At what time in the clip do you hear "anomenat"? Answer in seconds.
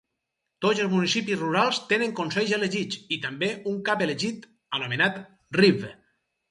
4.81-5.25